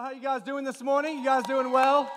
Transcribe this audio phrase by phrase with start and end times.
[0.00, 1.18] how you guys doing this morning?
[1.18, 2.10] You guys doing well?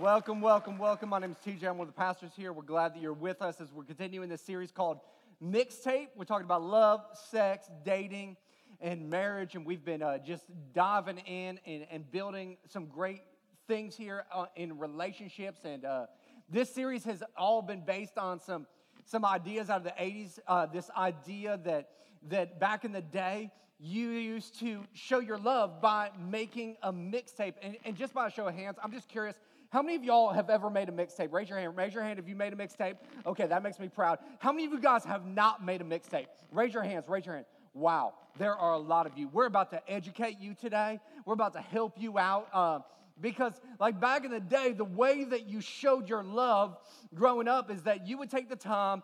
[0.00, 1.10] Welcome, welcome, welcome.
[1.10, 1.68] My name is TJ.
[1.68, 2.50] I'm one of the pastors here.
[2.50, 5.00] We're glad that you're with us as we're continuing this series called
[5.44, 6.08] Mixtape.
[6.16, 8.38] We're talking about love, sex, dating,
[8.80, 13.20] and marriage, and we've been uh, just diving in and, and, building some great
[13.68, 15.60] things here uh, in relationships.
[15.66, 16.06] And uh,
[16.48, 18.66] this series has all been based on some
[19.04, 20.38] some ideas out of the 80s.
[20.48, 21.90] Uh, this idea that
[22.30, 27.54] that back in the day you used to show your love by making a mixtape.
[27.62, 29.36] And, and just by a show of hands, I'm just curious.
[29.70, 31.32] How many of y'all have ever made a mixtape?
[31.32, 31.76] Raise your hand.
[31.76, 32.96] Raise your hand if you made a mixtape.
[33.26, 34.18] Okay, that makes me proud.
[34.38, 36.26] How many of you guys have not made a mixtape?
[36.52, 37.08] Raise your hands.
[37.08, 37.46] Raise your hand.
[37.74, 39.28] Wow, there are a lot of you.
[39.28, 40.98] We're about to educate you today.
[41.26, 42.48] We're about to help you out.
[42.52, 42.78] Uh,
[43.20, 46.78] because, like back in the day, the way that you showed your love
[47.14, 49.02] growing up is that you would take the time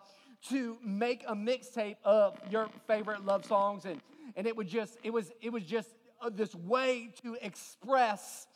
[0.49, 4.01] to make a mixtape of your favorite love songs and
[4.35, 5.89] and it would just it was it was just
[6.21, 8.47] uh, this way to express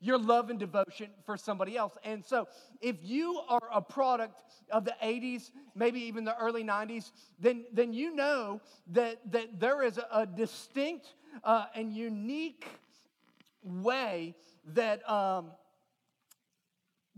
[0.00, 1.96] your love and devotion for somebody else.
[2.04, 2.48] And so,
[2.80, 7.92] if you are a product of the 80s, maybe even the early 90s, then, then
[7.92, 12.66] you know that, that there is a, distinct uh, and unique
[13.62, 14.34] way
[14.74, 15.50] that um,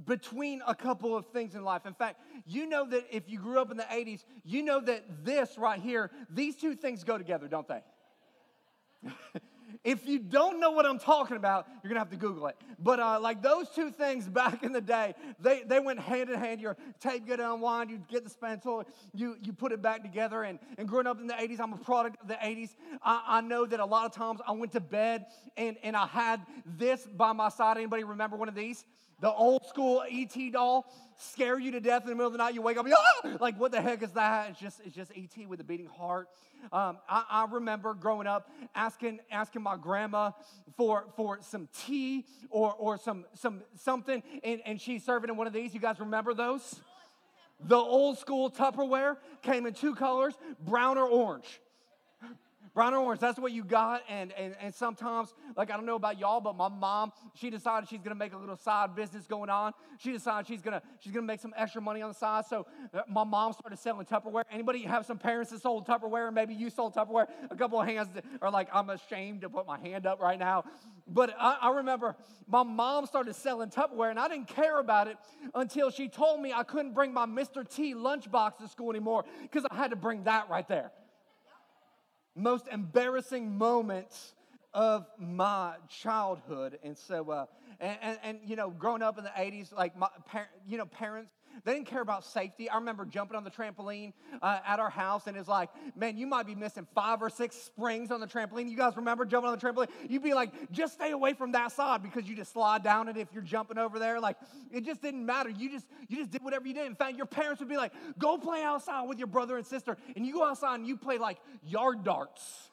[0.05, 1.87] between a couple of things in life.
[1.87, 5.25] In fact, you know that if you grew up in the 80s, you know that
[5.25, 7.81] this right here, these two things go together, don't they?
[9.85, 12.57] if you don't know what I'm talking about, you're gonna have to Google it.
[12.79, 16.39] But uh, like those two things back in the day, they, they went hand in
[16.39, 16.61] hand.
[16.61, 20.45] Your tape get unwind, you get the spandrel, you, you put it back together.
[20.45, 22.77] And, and growing up in the 80s, I'm a product of the 80s.
[23.03, 26.07] I, I know that a lot of times I went to bed and, and I
[26.07, 27.77] had this by my side.
[27.77, 28.85] Anybody remember one of these?
[29.21, 32.55] The old school ET doll scare you to death in the middle of the night.
[32.55, 33.37] You wake up, ah!
[33.41, 34.51] like what the heck is that?
[34.51, 36.29] It's just it's just ET with a beating heart.
[36.73, 40.31] Um, I, I, remember growing up asking asking my grandma
[40.77, 45.47] for for some tea or or some some something, and, and she's serving in one
[45.47, 45.75] of these.
[45.75, 46.81] You guys remember those?
[47.61, 51.61] The old school Tupperware came in two colors, brown or orange
[52.75, 54.03] brown or orange, that's what you got.
[54.09, 57.89] And, and, and sometimes, like, I don't know about y'all, but my mom, she decided
[57.89, 59.73] she's gonna make a little side business going on.
[59.99, 62.45] She decided she's gonna, she's gonna make some extra money on the side.
[62.47, 64.43] So uh, my mom started selling Tupperware.
[64.51, 66.33] Anybody have some parents that sold Tupperware?
[66.33, 67.29] Maybe you sold Tupperware.
[67.51, 68.09] A couple of hands
[68.43, 70.65] are like, I'm ashamed to put my hand up right now.
[71.07, 72.17] But I, I remember
[72.49, 75.17] my mom started selling Tupperware, and I didn't care about it
[75.55, 77.69] until she told me I couldn't bring my Mr.
[77.69, 80.91] T lunchbox to school anymore because I had to bring that right there
[82.35, 84.35] most embarrassing moments
[84.73, 86.79] of my childhood.
[86.83, 87.47] And so, uh,
[87.81, 90.87] and, and, and, you know, growing up in the 80s, like, my, par- you know,
[90.87, 91.31] parents,
[91.65, 92.69] they didn't care about safety.
[92.69, 96.27] I remember jumping on the trampoline uh, at our house, and it's like, man, you
[96.27, 98.69] might be missing five or six springs on the trampoline.
[98.69, 99.89] You guys remember jumping on the trampoline?
[100.09, 103.17] You'd be like, just stay away from that side because you just slide down it
[103.17, 104.21] if you're jumping over there.
[104.21, 104.37] Like,
[104.73, 105.51] it just didn't matter.
[105.51, 106.87] You just you just did whatever you did.
[106.87, 109.97] In fact, your parents would be like, go play outside with your brother and sister,
[110.17, 112.71] and you go outside and you play like yard darts.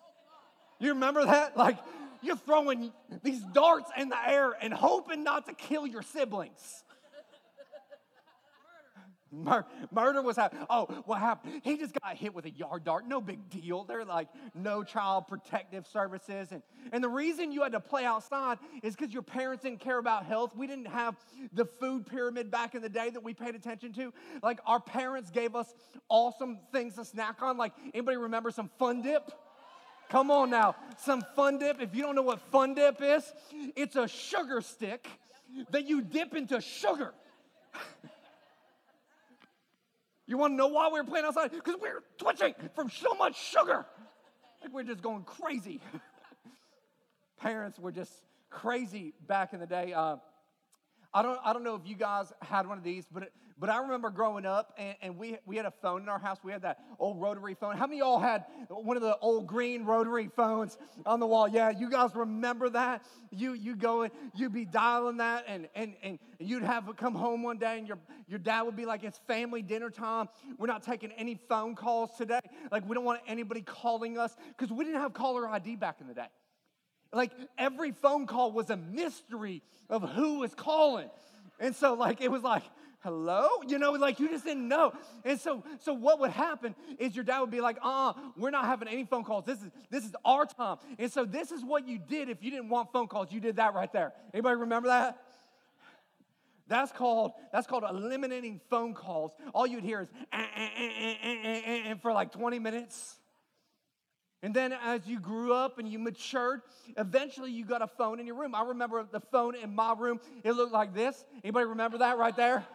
[0.80, 1.56] You remember that?
[1.56, 1.78] Like,
[2.24, 2.92] you're throwing
[3.24, 6.84] these darts in the air and hoping not to kill your siblings.
[9.32, 10.66] Mur- murder was happening.
[10.70, 11.62] Oh, what happened?
[11.64, 13.08] He just got hit with a yard dart.
[13.08, 13.86] No big deal.
[13.86, 16.52] They're like no child protective services.
[16.52, 16.62] And,
[16.92, 20.26] and the reason you had to play outside is because your parents didn't care about
[20.26, 20.56] health.
[20.56, 21.16] We didn't have
[21.54, 24.14] the food pyramid back in the day that we paid attention to.
[24.44, 25.74] Like our parents gave us
[26.10, 27.58] awesome things to snack on.
[27.58, 29.32] Like anybody remember some fun dip?
[30.10, 31.82] Come on now, some fun dip.
[31.82, 33.32] If you don't know what fun dip is,
[33.78, 35.08] it's a sugar stick
[35.70, 37.14] that you dip into sugar.
[40.32, 41.52] You want to know why we were playing outside?
[41.52, 43.86] Because we were twitching from so much sugar.
[44.62, 45.82] Like we're just going crazy.
[47.38, 48.14] Parents were just
[48.50, 49.92] crazy back in the day.
[49.92, 50.16] Uh,
[51.14, 53.82] I don't, I don't know if you guys had one of these, but, but I
[53.82, 56.38] remember growing up and, and we, we had a phone in our house.
[56.42, 57.76] We had that old rotary phone.
[57.76, 61.50] How many of y'all had one of the old green rotary phones on the wall?
[61.50, 63.04] Yeah, you guys remember that?
[63.30, 67.44] You, you go and you'd be dialing that and, and, and you'd have come home
[67.44, 67.98] one day and your,
[68.28, 70.30] your dad would be like, it's family dinner time.
[70.58, 72.40] We're not taking any phone calls today.
[72.72, 76.08] Like we don't want anybody calling us because we didn't have caller ID back in
[76.08, 76.28] the day.
[77.14, 81.10] Like every phone call was a mystery of who was calling.
[81.60, 82.64] And so like it was like,
[83.02, 83.48] hello?
[83.68, 84.94] You know, like you just didn't know.
[85.26, 88.66] And so so what would happen is your dad would be like, uh, we're not
[88.66, 89.46] having any phone calls.
[89.46, 90.78] This is this is our time.
[90.98, 93.32] And so this is what you did if you didn't want phone calls.
[93.32, 94.14] You did that right there.
[94.34, 95.22] Anybody remember that?
[96.68, 99.34] That's called that's called eliminating phone calls.
[99.54, 103.18] All you'd hear is and for like 20 minutes.
[104.44, 106.62] And then as you grew up and you matured,
[106.98, 108.56] eventually you got a phone in your room.
[108.56, 111.24] I remember the phone in my room, it looked like this.
[111.44, 112.66] Anybody remember that right there?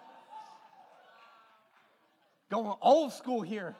[2.50, 3.74] Going old school here.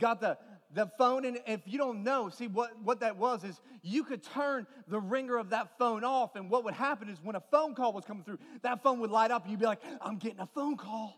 [0.00, 0.36] Got the,
[0.74, 4.22] the phone, and if you don't know, see what, what that was is you could
[4.24, 7.74] turn the ringer of that phone off, and what would happen is when a phone
[7.74, 10.40] call was coming through, that phone would light up, and you'd be like, I'm getting
[10.40, 11.14] a phone call.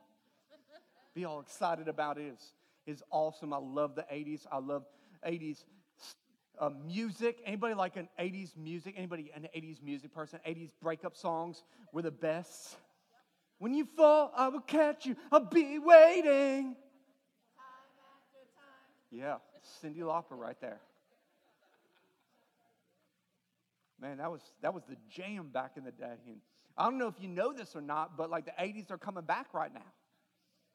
[1.14, 2.26] Be all excited about it.
[2.26, 2.52] It's,
[2.84, 3.54] it's awesome.
[3.54, 4.44] I love the 80s.
[4.50, 4.84] I love
[5.26, 5.62] 80s
[6.58, 7.40] uh, music.
[7.44, 8.94] Anybody like an 80s music?
[8.96, 10.40] Anybody an 80s music person?
[10.46, 11.62] 80s breakup songs
[11.92, 12.76] were the best.
[13.58, 15.16] When you fall, I will catch you.
[15.30, 16.76] I'll be waiting.
[19.10, 19.36] Yeah,
[19.82, 20.80] Cyndi Lauper right there.
[24.00, 26.16] Man, that was that was the jam back in the day.
[26.26, 26.40] And
[26.76, 29.24] I don't know if you know this or not, but like the 80s are coming
[29.24, 29.86] back right now.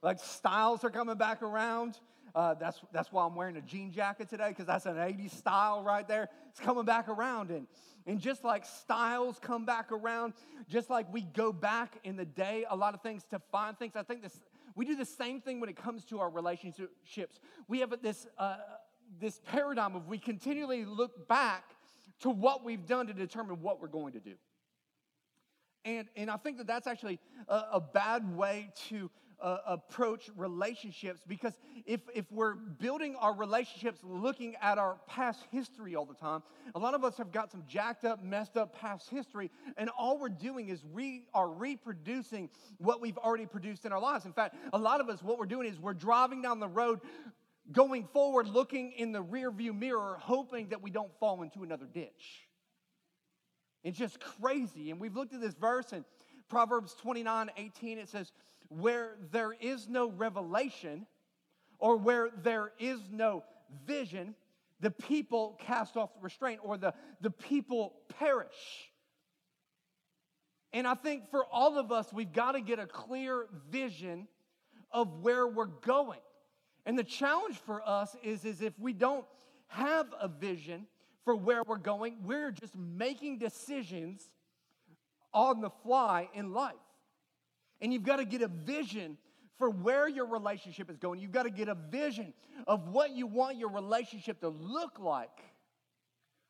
[0.02, 2.00] Like styles are coming back around.
[2.36, 5.84] Uh, that's, that's why I'm wearing a jean jacket today, because that's an 80s style
[5.84, 6.30] right there.
[6.50, 7.52] It's coming back around.
[7.52, 7.68] And,
[8.06, 10.34] and just like styles come back around,
[10.68, 13.96] just like we go back in the day, a lot of things to find things.
[13.96, 14.40] I think this,
[14.76, 17.40] we do the same thing when it comes to our relationships.
[17.68, 18.58] We have this, uh,
[19.20, 21.76] this paradigm of we continually look back
[22.22, 24.36] to what we've done to determine what we're going to do.
[25.86, 29.10] And, and I think that that's actually a, a bad way to
[29.42, 31.54] uh, approach relationships because
[31.86, 36.44] if, if we're building our relationships looking at our past history all the time,
[36.76, 40.20] a lot of us have got some jacked up, messed up past history, and all
[40.20, 44.26] we're doing is we are reproducing what we've already produced in our lives.
[44.26, 47.00] In fact, a lot of us, what we're doing is we're driving down the road
[47.72, 51.86] going forward, looking in the rear view mirror, hoping that we don't fall into another
[51.86, 52.48] ditch.
[53.84, 54.92] It's just crazy.
[54.92, 56.04] And we've looked at this verse in
[56.50, 57.98] Proverbs 29 18.
[57.98, 58.32] It says,
[58.69, 61.06] where there is no revelation
[61.80, 63.44] or where there is no
[63.86, 64.36] vision,
[64.80, 68.92] the people cast off restraint or the, the people perish.
[70.71, 74.27] And I think for all of us, we've got to get a clear vision
[74.92, 76.19] of where we're going.
[76.86, 79.25] And the challenge for us is, is if we don't
[79.68, 80.86] have a vision
[81.24, 84.30] for where we're going, we're just making decisions
[85.33, 86.75] on the fly in life.
[87.81, 89.18] And you've got to get a vision
[89.58, 91.20] for where your relationship is going.
[91.20, 92.34] You've got to get a vision
[92.68, 95.44] of what you want your relationship to look like.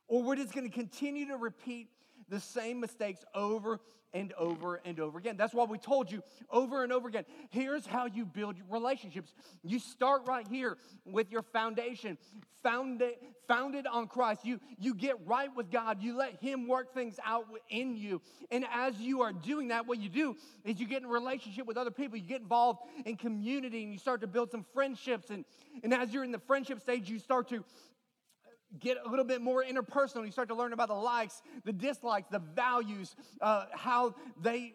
[0.07, 1.89] Or we're just going to continue to repeat
[2.29, 3.79] the same mistakes over
[4.13, 5.37] and over and over again.
[5.37, 7.25] That's why we told you over and over again.
[7.49, 9.33] Here's how you build relationships.
[9.63, 12.17] You start right here with your foundation,
[12.63, 13.13] founded,
[13.47, 14.45] founded on Christ.
[14.45, 16.01] You, you get right with God.
[16.01, 18.21] You let Him work things out in you.
[18.51, 21.77] And as you are doing that, what you do is you get in relationship with
[21.77, 22.17] other people.
[22.17, 25.29] You get involved in community and you start to build some friendships.
[25.29, 25.45] And,
[25.83, 27.63] and as you're in the friendship stage, you start to
[28.79, 30.25] get a little bit more interpersonal.
[30.25, 34.73] You start to learn about the likes, the dislikes, the values, uh, how they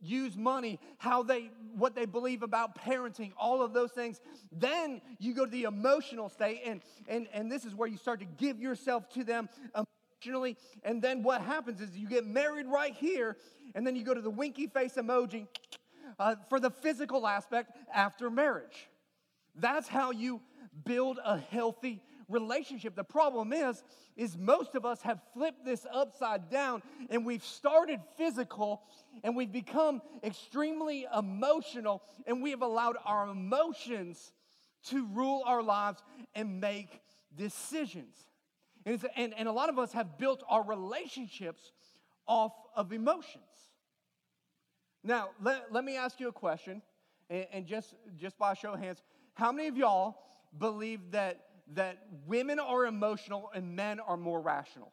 [0.00, 4.20] use money, how they what they believe about parenting, all of those things.
[4.50, 8.20] Then you go to the emotional state, and and and this is where you start
[8.20, 10.56] to give yourself to them emotionally.
[10.82, 13.36] And then what happens is you get married right here,
[13.74, 15.46] and then you go to the winky face emoji
[16.18, 18.88] uh, for the physical aspect after marriage.
[19.54, 20.40] That's how you
[20.84, 22.02] build a healthy
[22.32, 22.96] relationship.
[22.96, 23.82] The problem is,
[24.16, 28.82] is most of us have flipped this upside down and we've started physical
[29.22, 34.32] and we've become extremely emotional and we have allowed our emotions
[34.88, 36.02] to rule our lives
[36.34, 37.00] and make
[37.36, 38.26] decisions.
[38.84, 41.72] And, and, and a lot of us have built our relationships
[42.26, 43.44] off of emotions.
[45.04, 46.82] Now, let, let me ask you a question,
[47.28, 49.02] and, and just, just by show of hands,
[49.34, 50.16] how many of y'all
[50.58, 54.92] believe that that women are emotional and men are more rational?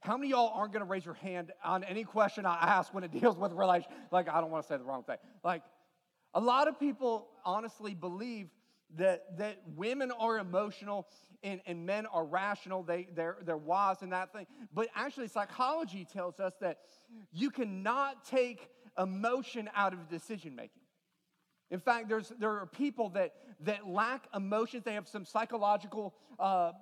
[0.00, 3.04] How many y'all aren't going to raise your hand on any question I ask when
[3.04, 3.90] it deals with relation?
[4.10, 5.16] Like, I don't want to say the wrong thing.
[5.42, 5.62] Like,
[6.34, 8.48] a lot of people honestly believe
[8.96, 11.08] that, that women are emotional
[11.42, 12.82] and, and men are rational.
[12.82, 14.46] They, they're, they're wise in that thing.
[14.72, 16.78] But actually, psychology tells us that
[17.32, 20.82] you cannot take emotion out of decision making.
[21.70, 26.72] In fact, there's, there are people that, that lack emotions, they have some psychological uh,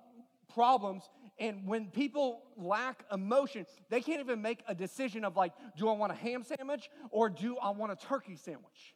[0.52, 1.08] problems.
[1.38, 5.92] And when people lack emotion, they can't even make a decision of like, do I
[5.92, 8.94] want a ham sandwich or do I want a turkey sandwich?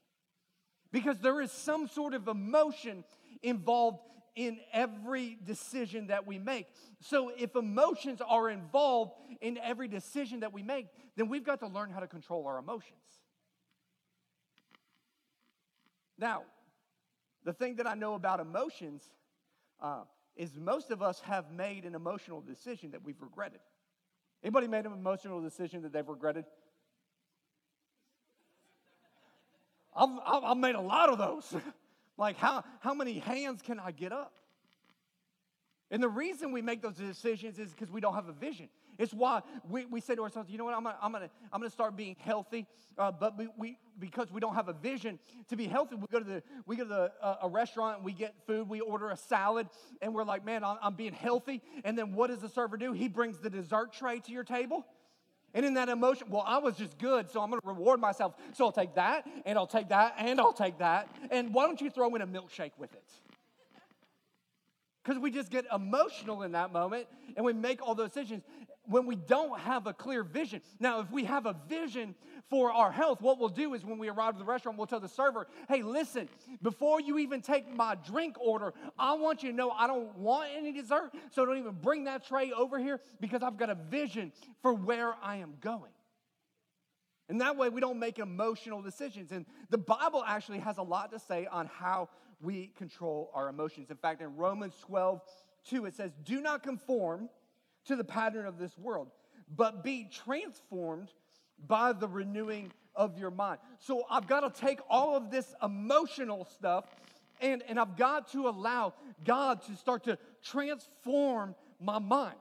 [0.93, 3.05] Because there is some sort of emotion
[3.43, 4.01] involved
[4.37, 6.67] in every decision that we make.
[7.01, 11.67] So if emotions are involved in every decision that we make, then we've got to
[11.67, 13.01] learn how to control our emotions.
[16.21, 16.43] Now,
[17.45, 19.03] the thing that I know about emotions
[19.81, 20.03] uh,
[20.37, 23.61] is most of us have made an emotional decision that we've regretted.
[24.45, 26.45] Anybody made an emotional decision that they've regretted?
[29.97, 31.55] I've, I've made a lot of those.
[32.19, 34.33] like, how, how many hands can I get up?
[35.91, 38.69] And the reason we make those decisions is because we don't have a vision.
[39.01, 41.61] It's why we, we say to ourselves, you know what, I'm gonna, I'm gonna, I'm
[41.61, 42.67] gonna start being healthy,
[42.99, 46.19] uh, but we, we, because we don't have a vision to be healthy, we go
[46.19, 49.09] to, the, we go to the, uh, a restaurant and we get food, we order
[49.09, 49.69] a salad,
[50.03, 51.63] and we're like, man, I'm, I'm being healthy.
[51.83, 52.93] And then what does the server do?
[52.93, 54.87] He brings the dessert tray to your table.
[55.55, 58.35] And in that emotion, well, I was just good, so I'm gonna reward myself.
[58.53, 61.09] So I'll take that, and I'll take that, and I'll take that.
[61.31, 63.11] And why don't you throw in a milkshake with it?
[65.03, 68.43] Because we just get emotional in that moment and we make all those decisions
[68.91, 70.61] when we don't have a clear vision.
[70.81, 72.17] Now, if we have a vision
[72.51, 74.99] for our health, what we'll do is when we arrive at the restaurant, we'll tell
[74.99, 76.29] the server, hey, listen,
[76.61, 80.51] before you even take my drink order, I want you to know I don't want
[80.57, 84.33] any dessert, so don't even bring that tray over here because I've got a vision
[84.61, 85.93] for where I am going.
[87.29, 89.31] And that way we don't make emotional decisions.
[89.31, 92.09] And the Bible actually has a lot to say on how
[92.43, 93.91] we control our emotions.
[93.91, 95.21] In fact, in Romans 12,
[95.69, 97.29] 2, it says, Do not conform
[97.91, 99.09] to the pattern of this world,
[99.55, 101.09] but be transformed
[101.67, 103.59] by the renewing of your mind.
[103.79, 106.85] So I've got to take all of this emotional stuff
[107.41, 108.95] and, and I've got to allow
[109.25, 112.37] God to start to transform my mind.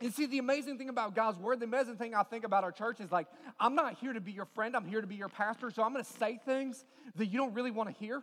[0.00, 2.72] And see, the amazing thing about God's word, the amazing thing I think about our
[2.72, 3.26] church is like,
[3.58, 5.92] I'm not here to be your friend, I'm here to be your pastor, so I'm
[5.92, 6.84] gonna say things
[7.16, 8.22] that you don't really wanna hear.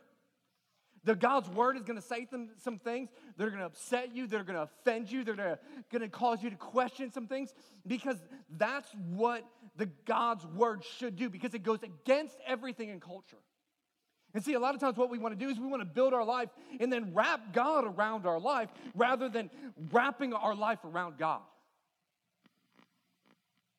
[1.05, 4.13] The God's word is going to say some, some things that are going to upset
[4.13, 5.59] you, that are going to offend you, that are
[5.91, 7.53] going to cause you to question some things
[7.85, 8.17] because
[8.57, 9.45] that's what
[9.77, 13.37] the God's word should do because it goes against everything in culture.
[14.33, 15.85] And see, a lot of times what we want to do is we want to
[15.85, 19.49] build our life and then wrap God around our life rather than
[19.91, 21.41] wrapping our life around God.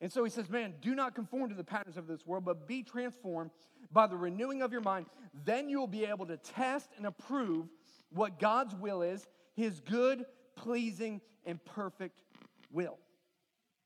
[0.01, 2.67] And so he says, Man, do not conform to the patterns of this world, but
[2.67, 3.51] be transformed
[3.93, 5.07] by the renewing of your mind.
[5.45, 7.67] Then you will be able to test and approve
[8.11, 10.25] what God's will is, his good,
[10.57, 12.23] pleasing, and perfect
[12.71, 12.99] will.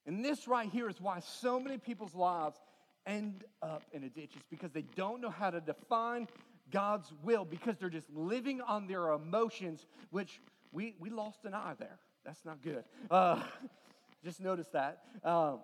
[0.06, 2.58] And this right here is why so many people's lives
[3.06, 4.32] end up in a ditch.
[4.34, 6.28] It's because they don't know how to define
[6.70, 10.40] God's will because they're just living on their emotions, which
[10.72, 11.98] we, we lost an eye there.
[12.24, 12.84] That's not good.
[13.10, 13.42] Uh,
[14.24, 15.02] just notice that.
[15.24, 15.60] Um,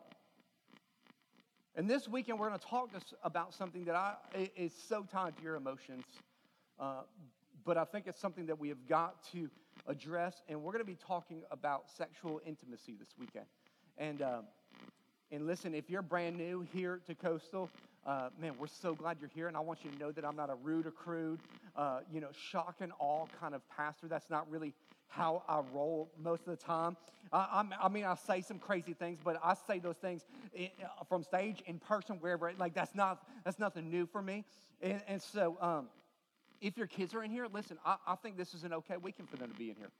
[1.77, 2.89] and this weekend, we're going to talk
[3.23, 4.15] about something that I,
[4.57, 6.05] is so tied to your emotions,
[6.81, 7.03] uh,
[7.67, 9.51] but I think it's something that we have got to
[9.87, 10.41] address.
[10.49, 13.45] And we're going to be talking about sexual intimacy this weekend.
[13.99, 14.41] And, uh,
[15.31, 17.69] and listen, if you're brand new here to Coastal,
[18.07, 19.49] uh, man, we're so glad you're here.
[19.49, 21.41] And I want you to know that I'm not a rude or crude,
[21.77, 24.09] uh, you know, shock and awe kind of pastor.
[24.09, 24.73] That's not really
[25.09, 26.97] how I roll most of the time.
[27.33, 30.25] I, I mean, I say some crazy things, but I say those things
[31.09, 32.53] from stage, in person, wherever.
[32.59, 34.45] Like that's not that's nothing new for me.
[34.81, 35.89] And, and so, um,
[36.61, 37.79] if your kids are in here, listen.
[37.85, 39.91] I, I think this is an okay weekend for them to be in here,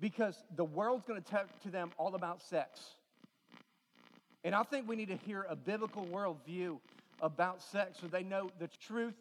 [0.00, 2.80] because the world's going to talk to them all about sex.
[4.44, 6.78] And I think we need to hear a biblical worldview
[7.20, 9.14] about sex so they know the truth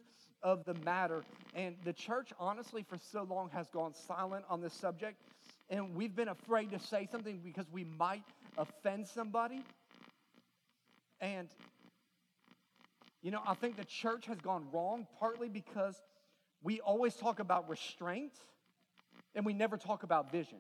[0.44, 1.24] of the matter.
[1.54, 5.22] And the church, honestly, for so long has gone silent on this subject.
[5.70, 8.24] And we've been afraid to say something because we might
[8.58, 9.64] offend somebody.
[11.22, 11.50] And,
[13.22, 15.96] you know, I think the church has gone wrong partly because
[16.64, 18.34] we always talk about restraint
[19.36, 20.60] and we never talk about vision.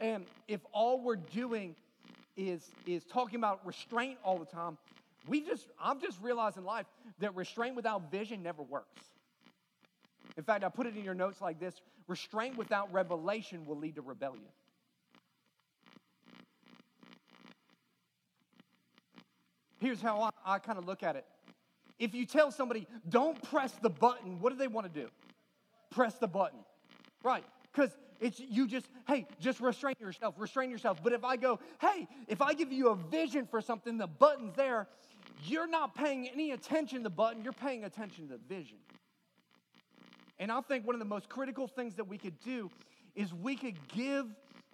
[0.00, 1.74] And if all we're doing
[2.36, 4.76] is, is talking about restraint all the time,
[5.28, 6.86] we just, I'm just realizing life
[7.20, 9.02] that restraint without vision never works.
[10.36, 13.96] In fact, I put it in your notes like this restraint without revelation will lead
[13.96, 14.44] to rebellion.
[19.78, 21.24] Here's how I, I kind of look at it.
[21.98, 25.08] If you tell somebody, don't press the button, what do they want to do?
[25.90, 26.58] Press the button.
[27.22, 27.44] Right.
[27.72, 31.02] Because it's you just, hey, just restrain yourself, restrain yourself.
[31.02, 34.54] But if I go, hey, if I give you a vision for something, the button's
[34.56, 34.88] there,
[35.44, 38.78] you're not paying any attention to the button, you're paying attention to the vision.
[40.38, 42.70] And I think one of the most critical things that we could do
[43.14, 44.26] is we could give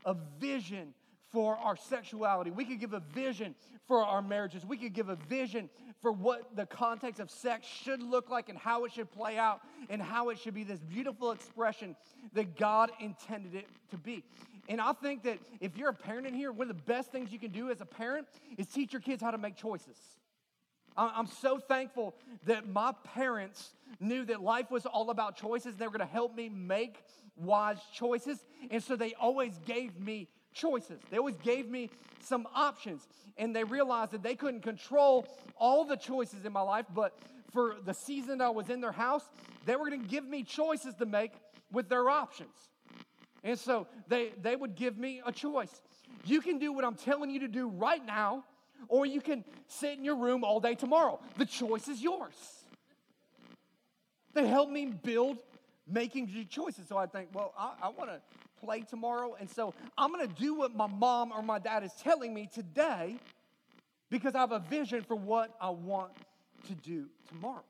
[0.04, 0.94] a vision
[1.30, 2.50] for our sexuality.
[2.50, 3.54] We could give a vision
[3.86, 4.66] for our marriages.
[4.66, 8.58] We could give a vision for what the context of sex should look like and
[8.58, 11.96] how it should play out and how it should be this beautiful expression
[12.34, 14.24] that God intended it to be.
[14.68, 17.32] And I think that if you're a parent in here, one of the best things
[17.32, 18.26] you can do as a parent
[18.58, 19.96] is teach your kids how to make choices.
[20.96, 25.76] I'm so thankful that my parents knew that life was all about choices.
[25.76, 27.02] They were going to help me make
[27.36, 28.44] wise choices.
[28.70, 31.00] And so they always gave me choices.
[31.10, 33.06] They always gave me some options.
[33.38, 37.18] And they realized that they couldn't control all the choices in my life, but
[37.52, 39.28] for the season I was in their house,
[39.66, 41.32] they were going to give me choices to make
[41.70, 42.54] with their options.
[43.44, 45.80] And so they, they would give me a choice.
[46.24, 48.44] You can do what I'm telling you to do right now,
[48.88, 51.20] or you can sit in your room all day tomorrow.
[51.36, 52.34] The choice is yours.
[54.34, 55.38] They help me build
[55.88, 56.86] making choices.
[56.88, 58.20] So I think, well, I, I want to
[58.64, 59.36] play tomorrow.
[59.38, 62.48] And so I'm going to do what my mom or my dad is telling me
[62.52, 63.16] today
[64.10, 66.12] because I have a vision for what I want
[66.68, 67.64] to do tomorrow.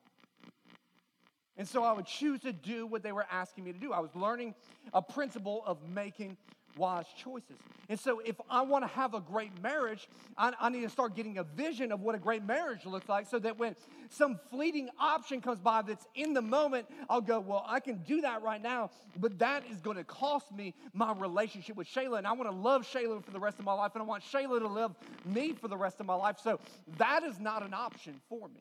[1.56, 3.92] And so I would choose to do what they were asking me to do.
[3.92, 4.54] I was learning
[4.94, 6.36] a principle of making
[6.76, 7.56] wise choices.
[7.88, 11.14] And so, if I want to have a great marriage, I, I, need to start
[11.14, 13.76] getting a vision of what a great marriage looks like so that when
[14.08, 18.20] some fleeting option comes by that's in the moment, I'll go, Well, I can do
[18.22, 22.18] that right now, but that is going to cost me my relationship with Shayla.
[22.18, 24.22] And I want to love Shayla for the rest of my life, and I want
[24.24, 26.38] Shayla to love me for the rest of my life.
[26.42, 26.60] So,
[26.98, 28.60] that is not an option for me.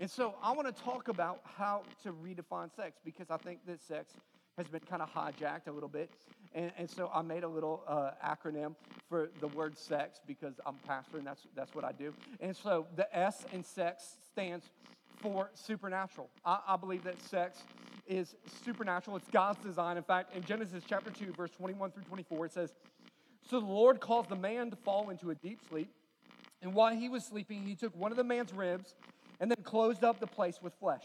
[0.00, 3.80] And so, I want to talk about how to redefine sex because I think that
[3.80, 4.12] sex
[4.58, 6.10] has been kind of hijacked a little bit.
[6.54, 8.74] And, and so I made a little uh, acronym
[9.08, 12.12] for the word sex because I'm a pastor and that's, that's what I do.
[12.40, 14.66] And so the S in sex stands
[15.20, 16.28] for supernatural.
[16.44, 17.62] I, I believe that sex
[18.06, 18.34] is
[18.64, 19.96] supernatural, it's God's design.
[19.96, 22.72] In fact, in Genesis chapter 2, verse 21 through 24, it says,
[23.48, 25.90] So the Lord caused the man to fall into a deep sleep.
[26.62, 28.94] And while he was sleeping, he took one of the man's ribs
[29.40, 31.04] and then closed up the place with flesh.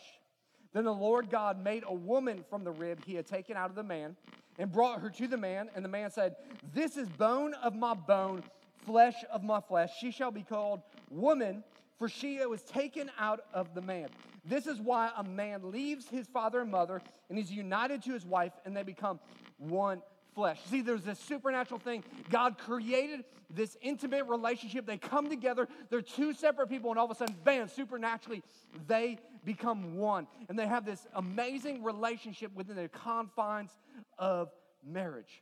[0.74, 3.76] Then the Lord God made a woman from the rib he had taken out of
[3.76, 4.16] the man
[4.58, 5.70] and brought her to the man.
[5.76, 6.36] And the man said,
[6.74, 8.44] This is bone of my bone,
[8.86, 9.92] flesh of my flesh.
[10.00, 11.64] She shall be called woman,
[11.98, 14.10] for she was taken out of the man.
[14.46, 18.26] This is why a man leaves his father and mother and is united to his
[18.26, 19.20] wife, and they become
[19.58, 20.02] one
[20.34, 20.60] flesh.
[20.70, 22.04] See, there's this supernatural thing.
[22.30, 24.86] God created this intimate relationship.
[24.86, 28.44] They come together, they're two separate people, and all of a sudden, bam, supernaturally,
[28.88, 30.28] they become one.
[30.50, 33.72] And they have this amazing relationship within the confines
[34.18, 34.50] of
[34.86, 35.42] marriage.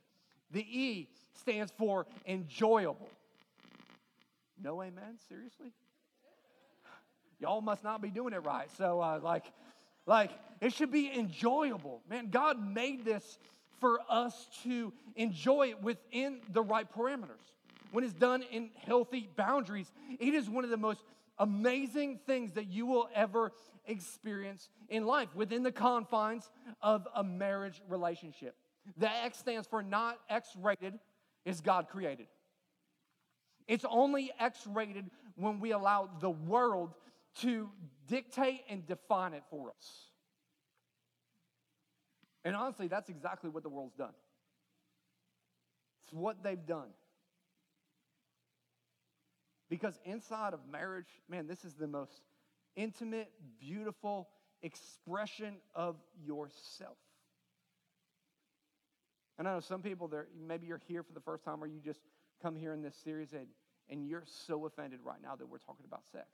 [0.50, 3.08] The E stands for enjoyable.
[4.62, 5.18] No amen?
[5.28, 5.72] Seriously?
[7.40, 8.68] Y'all must not be doing it right.
[8.76, 9.46] So, uh, like,
[10.06, 12.00] like it should be enjoyable.
[12.08, 13.38] Man, God made this
[13.80, 17.42] for us to enjoy it within the right parameters.
[17.90, 21.00] When it's done in healthy boundaries, it is one of the most
[21.38, 23.50] amazing things that you will ever
[23.86, 28.54] experience in life within the confines of a marriage relationship.
[28.96, 30.98] The X stands for not X rated,
[31.44, 32.26] is God created.
[33.68, 36.94] It's only X rated when we allow the world
[37.40, 37.70] to
[38.06, 40.08] dictate and define it for us.
[42.44, 44.14] And honestly, that's exactly what the world's done.
[46.02, 46.88] It's what they've done.
[49.70, 52.20] Because inside of marriage, man, this is the most
[52.76, 53.30] intimate,
[53.60, 54.28] beautiful
[54.62, 56.96] expression of yourself.
[59.38, 61.80] And I know some people there, maybe you're here for the first time or you
[61.80, 62.00] just
[62.42, 63.46] come here in this series and,
[63.88, 66.26] and you're so offended right now that we're talking about sex.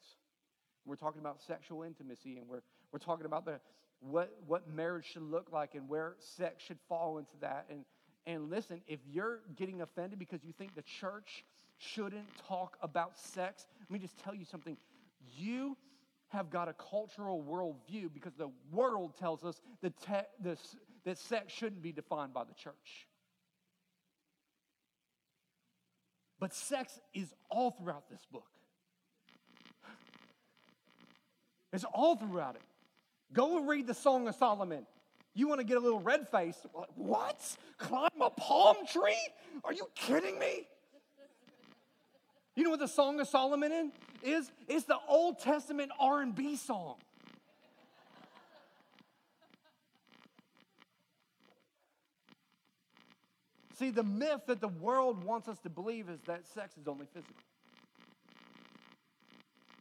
[0.84, 3.60] We're talking about sexual intimacy and we're, we're talking about the,
[4.00, 7.66] what, what marriage should look like and where sex should fall into that.
[7.70, 7.84] And,
[8.26, 11.44] and listen, if you're getting offended because you think the church
[11.78, 14.76] shouldn't talk about sex, let me just tell you something.
[15.36, 15.76] You
[16.28, 21.52] have got a cultural worldview because the world tells us that, te- this, that sex
[21.52, 23.06] shouldn't be defined by the church.
[26.38, 28.46] But sex is all throughout this book.
[31.72, 32.62] It's all throughout it.
[33.32, 34.86] Go and read the Song of Solomon.
[35.34, 36.56] You want to get a little red face?
[36.94, 37.56] What?
[37.76, 39.18] Climb a palm tree?
[39.64, 40.66] Are you kidding me?
[42.56, 43.90] You know what the Song of Solomon is?
[44.22, 46.96] Is it's the Old Testament R&B song.
[53.78, 57.06] See, the myth that the world wants us to believe is that sex is only
[57.12, 57.36] physical.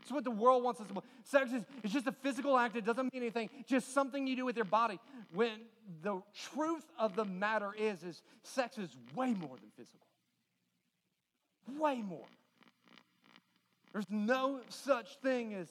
[0.03, 1.09] It's what the world wants us to believe.
[1.25, 2.77] Sex is it's just a physical act.
[2.77, 3.49] It doesn't mean anything.
[3.65, 4.99] Just something you do with your body.
[5.33, 5.51] When
[6.01, 6.21] the
[6.53, 10.07] truth of the matter is, is sex is way more than physical.
[11.77, 12.27] Way more.
[13.97, 15.67] There's no such thing as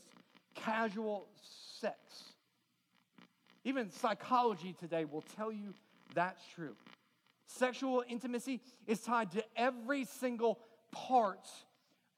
[0.56, 1.28] casual
[1.80, 1.96] sex.
[3.62, 5.74] Even psychology today will tell you
[6.12, 6.74] that's true.
[7.46, 10.58] Sexual intimacy is tied to every single
[10.90, 11.46] part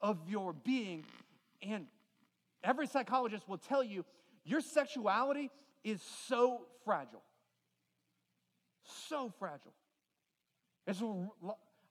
[0.01, 1.05] of your being.
[1.61, 1.85] And
[2.65, 4.03] every psychologist will tell you
[4.47, 5.51] your sexuality
[5.85, 7.23] is so fragile.
[9.11, 9.75] So fragile.
[10.87, 11.03] It's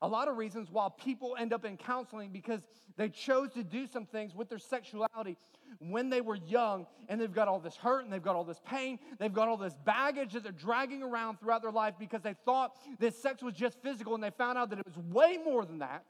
[0.00, 2.60] a lot of reasons why people end up in counseling because
[2.96, 5.36] they chose to do some things with their sexuality
[5.80, 8.60] when they were young and they've got all this hurt and they've got all this
[8.64, 8.98] pain.
[9.18, 12.76] They've got all this baggage that they're dragging around throughout their life because they thought
[13.00, 15.78] that sex was just physical and they found out that it was way more than
[15.78, 16.04] that.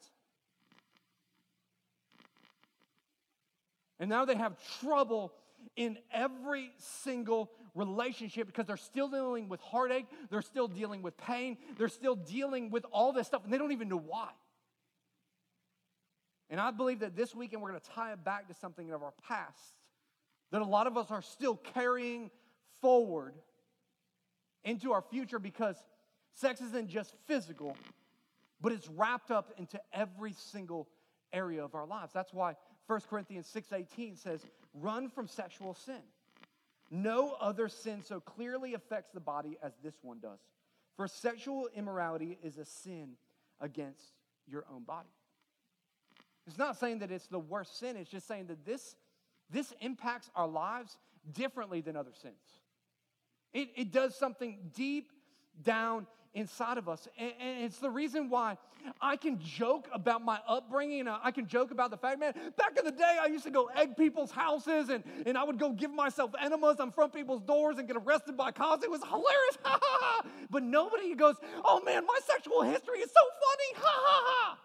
[4.01, 5.33] And now they have trouble
[5.77, 11.57] in every single relationship because they're still dealing with heartache, they're still dealing with pain,
[11.79, 14.29] they're still dealing with all this stuff, and they don't even know why.
[16.51, 19.03] And I believe that this weekend we're going to tie it back to something of
[19.03, 19.75] our past
[20.51, 22.31] that a lot of us are still carrying
[22.81, 23.35] forward
[24.65, 25.77] into our future because
[26.35, 27.77] sex isn't just physical,
[28.61, 30.89] but it's wrapped up into every single
[31.33, 32.13] area of our lives.
[32.13, 36.03] That's why 1 Corinthians 6:18 says, "Run from sexual sin."
[36.91, 40.41] No other sin so clearly affects the body as this one does.
[40.97, 43.13] For sexual immorality is a sin
[43.61, 44.13] against
[44.47, 45.09] your own body.
[46.47, 48.97] It's not saying that it's the worst sin, it's just saying that this,
[49.51, 50.97] this impacts our lives
[51.33, 52.41] differently than other sins.
[53.53, 55.13] It, it does something deep
[55.63, 57.09] down inside of us.
[57.19, 58.57] And, and, it's the reason why
[59.01, 61.01] I can joke about my upbringing.
[61.01, 63.51] And I can joke about the fact, man, back in the day, I used to
[63.51, 67.43] go egg people's houses and, and I would go give myself enemas on front people's
[67.43, 68.85] doors and get arrested by cops.
[68.85, 69.59] It was hilarious.
[70.51, 73.83] but nobody goes, oh man, my sexual history is so funny.
[73.89, 74.59] Ha ha ha.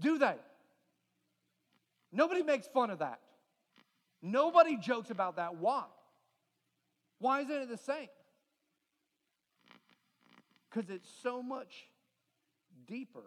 [0.00, 0.34] Do they?
[2.12, 3.20] Nobody makes fun of that.
[4.22, 5.56] Nobody jokes about that.
[5.56, 5.84] Why?
[7.18, 8.08] Why isn't it the same?
[10.76, 11.88] Because it's so much
[12.86, 13.24] deeper.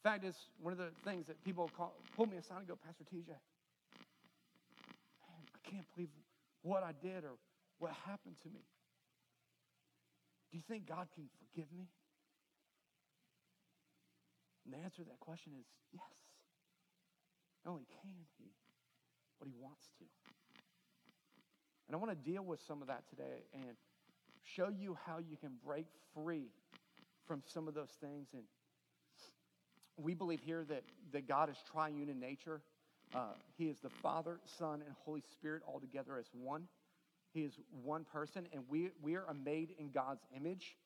[0.00, 2.78] In fact, it's one of the things that people call, pull me aside and go,
[2.86, 3.36] Pastor TJ, man,
[5.28, 6.08] I can't believe
[6.62, 7.36] what I did or
[7.78, 8.64] what happened to me.
[10.50, 11.88] Do you think God can forgive me?
[14.64, 16.00] And the answer to that question is yes.
[17.66, 18.52] Not only can he,
[19.38, 20.04] but he wants to.
[21.88, 23.44] And I want to deal with some of that today.
[23.52, 23.76] And
[24.44, 26.48] show you how you can break free
[27.26, 28.28] from some of those things.
[28.32, 28.42] And
[29.96, 32.60] we believe here that, that God is triune in nature.
[33.14, 36.64] Uh, he is the Father, Son, and Holy Spirit all together as one.
[37.32, 40.76] He is one person, and we, we are made in God's image.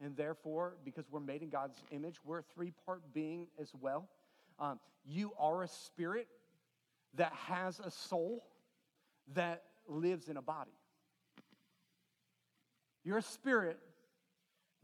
[0.00, 4.08] And therefore, because we're made in God's image, we're a three part being as well.
[4.58, 6.28] Um, you are a spirit
[7.14, 8.44] that has a soul
[9.34, 10.72] that lives in a body.
[13.06, 13.78] You're a spirit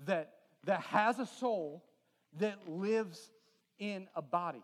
[0.06, 0.30] that,
[0.62, 1.82] that has a soul
[2.38, 3.32] that lives
[3.80, 4.62] in a body.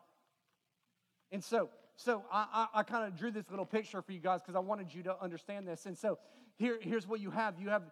[1.32, 4.42] And so, so I, I, I kind of drew this little picture for you guys
[4.42, 5.86] because I wanted you to understand this.
[5.86, 6.20] And so
[6.56, 7.82] here, here's what you have you have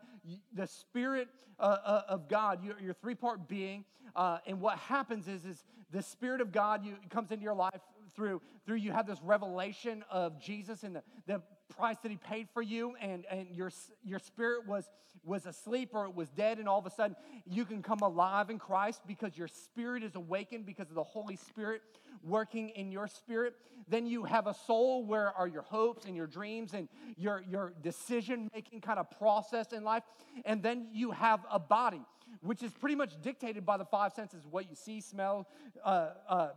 [0.54, 1.26] the spirit
[1.58, 6.02] uh, uh, of god your, your three-part being uh, and what happens is is the
[6.02, 7.80] spirit of god you, comes into your life
[8.14, 12.48] through through you have this revelation of jesus and the, the price that he paid
[12.52, 13.70] for you and, and your,
[14.04, 14.88] your spirit was,
[15.24, 18.50] was asleep or it was dead and all of a sudden you can come alive
[18.50, 21.82] in christ because your spirit is awakened because of the holy spirit
[22.22, 23.54] working in your spirit
[23.88, 27.72] then you have a soul where are your hopes and your dreams and your, your
[27.82, 30.02] decision making kind of process in life
[30.44, 32.02] and then you have a body
[32.42, 35.46] which is pretty much dictated by the five senses what you see smell
[35.84, 36.48] uh, uh,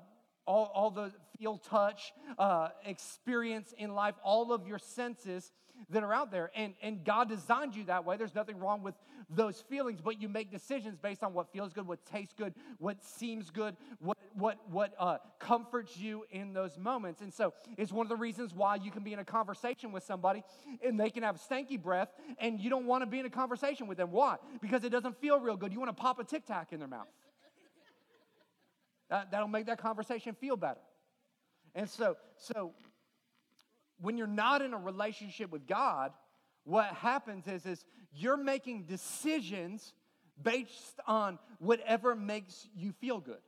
[0.50, 5.52] all, all the feel, touch, uh, experience in life, all of your senses
[5.92, 6.52] that are out there.
[6.56, 8.18] And, and God designed you that way.
[8.18, 8.96] There's nothing wrong with
[9.30, 13.02] those feelings, but you make decisions based on what feels good, what tastes good, what
[13.04, 17.22] seems good, what, what, what uh, comforts you in those moments.
[17.22, 20.04] And so it's one of the reasons why you can be in a conversation with
[20.04, 20.44] somebody
[20.84, 22.10] and they can have stanky breath
[22.40, 24.12] and you don't want to be in a conversation with them.
[24.12, 24.38] Why?
[24.62, 25.72] Because it doesn't feel real good.
[25.72, 27.08] You want to pop a tic tac in their mouth.
[29.10, 30.80] That, that'll make that conversation feel better.
[31.76, 32.74] And so, so
[34.00, 36.12] when you're not in a relationship with God,
[36.64, 39.94] what happens is, is you're making decisions
[40.42, 43.42] based on whatever makes you feel good.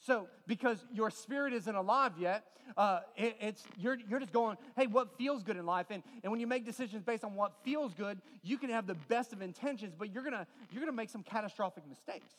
[0.00, 2.44] So, because your spirit isn't alive yet,
[2.76, 5.86] uh, it, it's you're, you're just going, hey, what feels good in life?
[5.90, 8.94] And, and when you make decisions based on what feels good, you can have the
[8.94, 12.34] best of intentions, but you're gonna you're gonna make some catastrophic mistakes.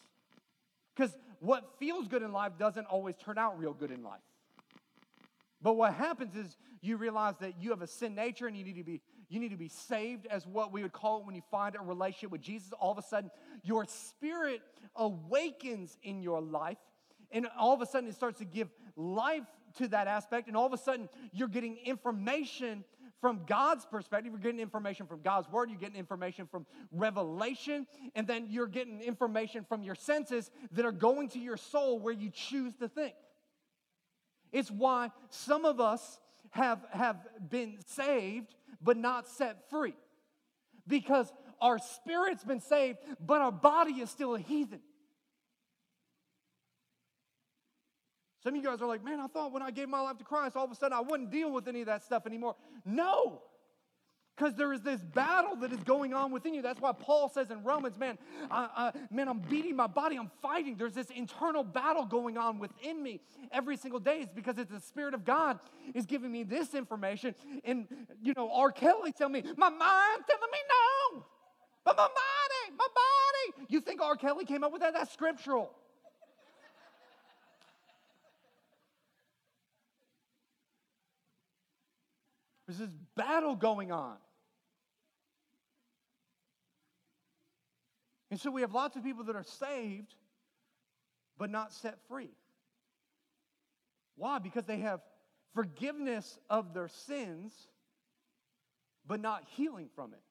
[0.95, 4.21] Because what feels good in life doesn't always turn out real good in life.
[5.61, 8.75] But what happens is you realize that you have a sin nature and you need
[8.75, 11.41] to be You need to be saved, as what we would call it when you
[11.49, 12.71] find a relationship with Jesus.
[12.73, 13.31] All of a sudden,
[13.63, 14.61] your spirit
[14.95, 16.77] awakens in your life,
[17.31, 20.47] and all of a sudden, it starts to give life to that aspect.
[20.47, 22.83] And all of a sudden, you're getting information
[23.23, 24.33] from God's perspective.
[24.33, 25.69] You're getting information from God's word.
[25.69, 27.87] You're getting information from revelation.
[28.15, 32.13] And then you're getting information from your senses that are going to your soul where
[32.13, 33.13] you choose to think.
[34.51, 37.15] It's why some of us have, have
[37.49, 39.95] been saved but not set free.
[40.85, 41.31] Because
[41.61, 44.81] our spirit's been saved, but our body is still a heathen.
[48.43, 50.25] Some of you guys are like, man, I thought when I gave my life to
[50.25, 52.55] Christ, all of a sudden I wouldn't deal with any of that stuff anymore.
[52.83, 53.41] No,
[54.35, 56.61] because there is this battle that is going on within you.
[56.61, 58.17] That's why Paul says in Romans, man,
[58.51, 60.75] I, I, man, I'm beating my body, I'm fighting.
[60.75, 64.19] There's this internal battle going on within me every single day.
[64.21, 65.59] It's because it's the Spirit of God
[65.93, 67.35] is giving me this information.
[67.63, 67.87] And,
[68.21, 68.73] you know, R.
[68.73, 70.59] Kelly telling me, my mind telling me
[71.13, 71.23] no,
[71.85, 73.67] but my body, my body.
[73.69, 74.17] You think R.
[74.17, 74.93] Kelly came up with that?
[74.93, 75.71] That's scriptural.
[82.67, 84.15] There's this battle going on.
[88.31, 90.15] And so we have lots of people that are saved,
[91.37, 92.31] but not set free.
[94.15, 94.39] Why?
[94.39, 95.01] Because they have
[95.53, 97.53] forgiveness of their sins,
[99.05, 100.21] but not healing from it.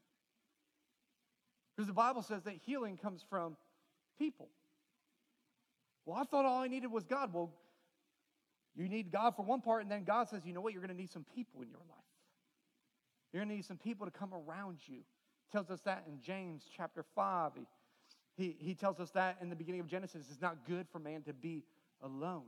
[1.77, 3.57] Because the Bible says that healing comes from
[4.19, 4.49] people.
[6.05, 7.33] Well, I thought all I needed was God.
[7.33, 7.53] Well,
[8.75, 10.73] you need God for one part, and then God says, you know what?
[10.73, 12.12] You're going to need some people in your life.
[13.33, 14.97] You're going to need some people to come around you.
[14.97, 17.53] He tells us that in James chapter 5.
[18.35, 20.27] He, he, tells us that in the beginning of Genesis.
[20.31, 21.65] It's not good for man to be
[22.03, 22.45] alone.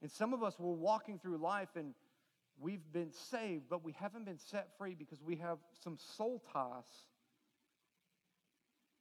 [0.00, 1.94] And some of us were walking through life and
[2.60, 6.84] we've been saved, but we haven't been set free because we have some soul ties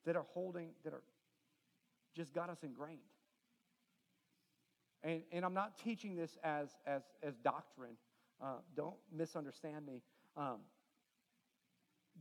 [0.06, 1.04] that are holding, that are
[2.16, 3.00] just got us ingrained.
[5.04, 7.96] And, and I'm not teaching this as, as, as doctrine.
[8.42, 10.02] Uh, don't misunderstand me.
[10.36, 10.58] Um,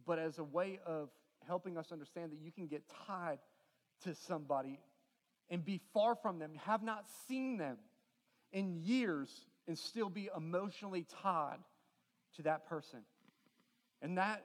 [0.07, 1.11] but as a way of
[1.47, 3.39] helping us understand that you can get tied
[4.05, 4.81] to somebody
[5.49, 7.77] and be far from them, have not seen them
[8.53, 9.29] in years,
[9.69, 11.59] and still be emotionally tied
[12.37, 13.01] to that person.
[14.01, 14.45] And that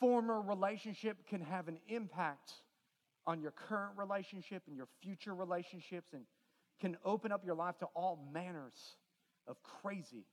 [0.00, 2.52] former relationship can have an impact
[3.26, 6.24] on your current relationship and your future relationships and
[6.80, 8.74] can open up your life to all manners
[9.46, 10.24] of crazy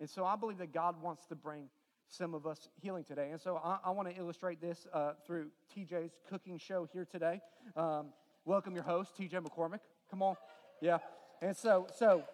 [0.00, 1.68] and so I believe that God wants to bring
[2.08, 3.30] some of us healing today.
[3.30, 7.40] And so I, I want to illustrate this uh, through TJ's cooking show here today.
[7.76, 8.06] Um,
[8.44, 9.80] welcome your host, TJ McCormick.
[10.10, 10.36] Come on.
[10.80, 10.98] Yeah.
[11.42, 12.24] And so, so,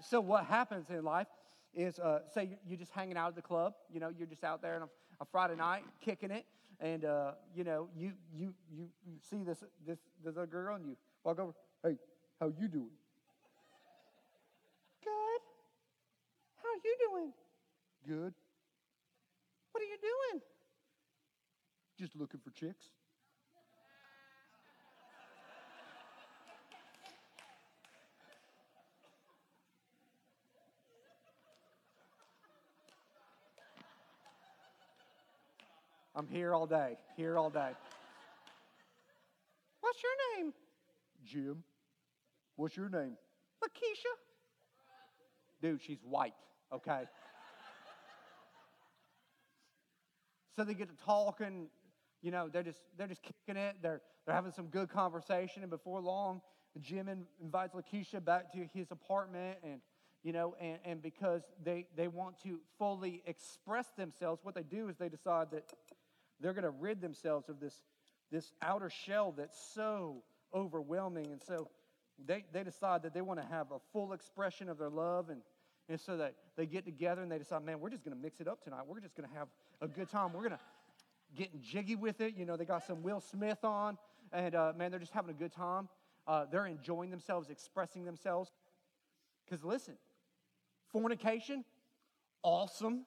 [0.00, 1.28] so what happens in life
[1.74, 4.60] is, uh, say you're just hanging out at the club, you know, you're just out
[4.60, 4.88] there on a,
[5.20, 6.44] a Friday night kicking it,
[6.80, 8.88] and uh, you know, you you you
[9.30, 11.96] see this this this other girl, and you walk over, hey,
[12.38, 12.90] how you doing?
[16.84, 17.32] You doing?
[18.06, 18.34] Good.
[19.72, 20.42] What are you doing?
[21.98, 22.86] Just looking for chicks.
[36.14, 37.70] I'm here all day, here all day.
[39.80, 40.52] What's your name?
[41.24, 41.64] Jim.
[42.56, 43.16] What's your name?
[43.64, 44.12] Lakeisha.
[45.62, 46.34] Dude, she's white
[46.72, 47.04] okay?
[50.56, 51.68] so they get to talking,
[52.22, 53.76] you know, they're just they're just kicking it.
[53.82, 56.40] They're they're having some good conversation, and before long,
[56.80, 57.08] Jim
[57.40, 59.80] invites Lakeisha back to his apartment, and
[60.22, 64.88] you know, and, and because they they want to fully express themselves, what they do
[64.88, 65.72] is they decide that
[66.40, 67.82] they're going to rid themselves of this
[68.30, 70.22] this outer shell that's so
[70.54, 71.68] overwhelming, and so
[72.24, 75.40] they they decide that they want to have a full expression of their love and
[75.88, 78.40] and so they, they get together and they decide, man, we're just going to mix
[78.40, 78.82] it up tonight.
[78.86, 79.48] We're just going to have
[79.80, 80.32] a good time.
[80.32, 80.60] We're going to
[81.36, 82.34] get jiggy with it.
[82.36, 83.98] You know, they got some Will Smith on,
[84.32, 85.88] and uh, man, they're just having a good time.
[86.26, 88.50] Uh, they're enjoying themselves, expressing themselves.
[89.44, 89.94] Because listen,
[90.92, 91.64] fornication,
[92.42, 93.04] awesome.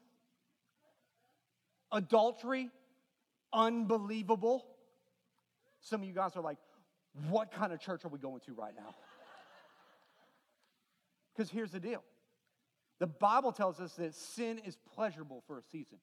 [1.92, 2.70] Adultery,
[3.54, 4.66] unbelievable.
[5.80, 6.58] Some of you guys are like,
[7.30, 8.94] what kind of church are we going to right now?
[11.34, 12.04] Because here's the deal
[13.00, 15.98] the Bible tells us that sin is pleasurable for a season.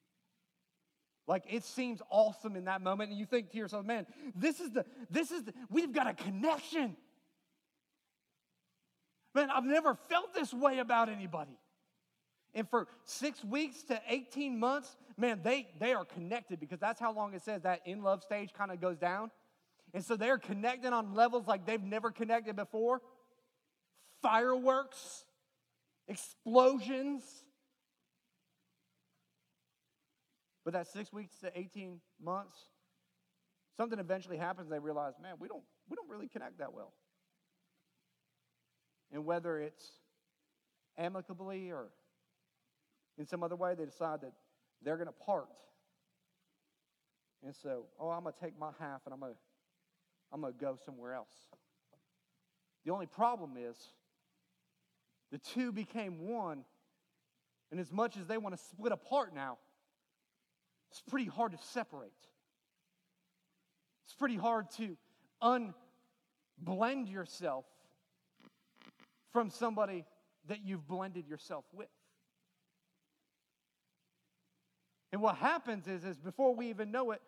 [1.27, 4.71] Like it seems awesome in that moment, and you think to yourself, man, this is
[4.71, 6.97] the, this is the, we've got a connection.
[9.35, 11.57] Man, I've never felt this way about anybody.
[12.55, 17.15] And for six weeks to 18 months, man, they, they are connected because that's how
[17.15, 19.31] long it says that in love stage kind of goes down.
[19.95, 23.01] And so they're connected on levels like they've never connected before
[24.23, 25.25] fireworks,
[26.09, 27.23] explosions.
[30.65, 32.55] But that six weeks to 18 months,
[33.77, 34.69] something eventually happens.
[34.69, 36.93] They realize, man, we don't, we don't really connect that well.
[39.11, 39.85] And whether it's
[40.97, 41.89] amicably or
[43.19, 44.33] in some other way, they decide that
[44.83, 45.49] they're going to part.
[47.45, 49.39] And so, oh, I'm going to take my half and I'm going to
[50.33, 51.33] I'm going to go somewhere else.
[52.85, 53.77] The only problem is
[55.33, 56.65] the two became one,
[57.73, 59.59] and as much as they want to split apart now,
[60.91, 62.13] it's pretty hard to separate.
[64.05, 64.97] It's pretty hard to
[65.43, 67.65] unblend yourself
[69.33, 70.05] from somebody
[70.49, 71.89] that you've blended yourself with.
[75.13, 77.23] And what happens is, is before we even know it,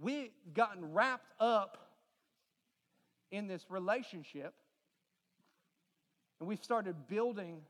[0.00, 1.76] we've gotten wrapped up
[3.32, 4.54] in this relationship.
[6.40, 7.62] And we've started building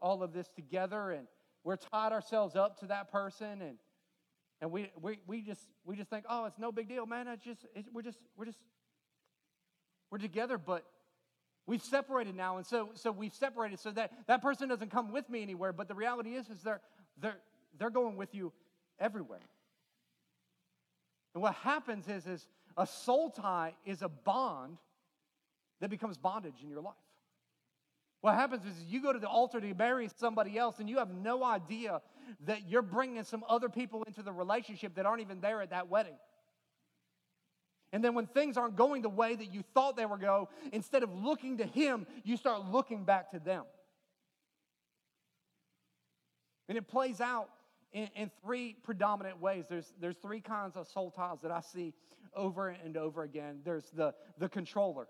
[0.00, 1.26] all of this together and
[1.64, 3.78] we're tied ourselves up to that person and
[4.60, 7.28] and we, we, we just we just think oh it's no big deal man.
[7.28, 8.58] It's just we're just we're just
[10.10, 10.58] we're together.
[10.58, 10.84] But
[11.66, 15.28] we've separated now and so so we've separated so that that person doesn't come with
[15.28, 16.80] me anywhere but the reality is is they're
[17.20, 17.38] they're
[17.78, 18.52] they're going with you
[18.98, 19.40] everywhere.
[21.34, 22.46] And what happens is is
[22.76, 24.78] a soul tie is a bond
[25.80, 26.94] that becomes bondage in your life.
[28.24, 31.10] What happens is you go to the altar to marry somebody else and you have
[31.10, 32.00] no idea
[32.46, 35.90] that you're bringing some other people into the relationship that aren't even there at that
[35.90, 36.16] wedding.
[37.92, 41.02] And then when things aren't going the way that you thought they were go, instead
[41.02, 43.64] of looking to him, you start looking back to them.
[46.70, 47.50] And it plays out
[47.92, 49.66] in, in, three predominant ways.
[49.68, 51.92] There's, there's three kinds of soul ties that I see
[52.34, 53.60] over and over again.
[53.66, 55.08] There's the, the controller.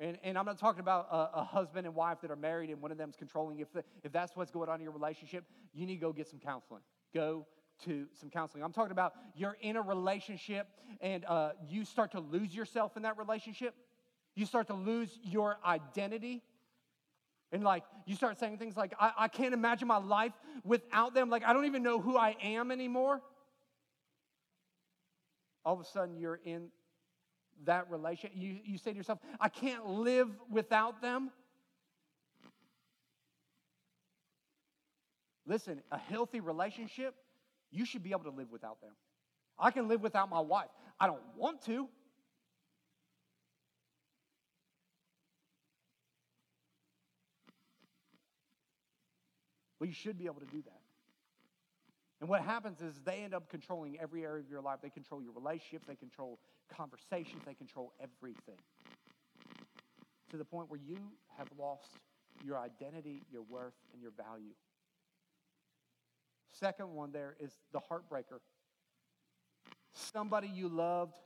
[0.00, 2.80] And, and I'm not talking about a, a, husband and wife that are married and
[2.80, 3.58] one of them's controlling.
[3.58, 6.28] If, the, if that's what's going on in your relationship, you need to go get
[6.28, 6.82] some counseling.
[7.12, 7.46] Go
[7.84, 8.62] to some counseling.
[8.62, 10.68] I'm talking about you're in a relationship
[11.00, 13.74] and uh, you start to lose yourself in that relationship.
[14.36, 16.42] You start to lose your identity.
[17.50, 20.32] And like, you start saying things like, I, I can't imagine my life
[20.62, 21.28] without them.
[21.28, 23.20] Like, I don't even know who I am anymore.
[25.64, 26.68] All of a sudden, you're in
[27.64, 28.32] that relationship.
[28.36, 31.30] You, you say to yourself, I can't live without them.
[35.46, 37.14] Listen, a healthy relationship,
[37.70, 38.92] you should be able to live without them.
[39.58, 40.68] I can live without my wife.
[41.00, 41.88] I don't want to.
[49.80, 50.77] Well, you should be able to do that.
[52.20, 54.80] And what happens is they end up controlling every area of your life.
[54.82, 56.40] They control your relationships, they control
[56.74, 58.58] conversations, they control everything.
[60.30, 60.98] To the point where you
[61.36, 61.92] have lost
[62.44, 64.52] your identity, your worth, and your value.
[66.52, 68.40] Second one there is the heartbreaker.
[69.92, 71.16] Somebody you loved